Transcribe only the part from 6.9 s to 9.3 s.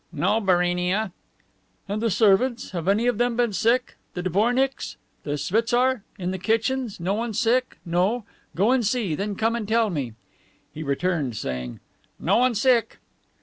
No one sick? No? Go and see;